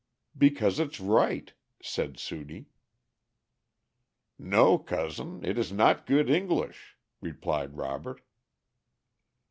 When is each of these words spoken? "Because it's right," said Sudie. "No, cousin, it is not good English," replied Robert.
"Because 0.35 0.79
it's 0.79 0.99
right," 0.99 1.53
said 1.79 2.17
Sudie. 2.17 2.69
"No, 4.39 4.79
cousin, 4.79 5.45
it 5.45 5.59
is 5.59 5.71
not 5.71 6.07
good 6.07 6.27
English," 6.27 6.97
replied 7.21 7.77
Robert. 7.77 8.21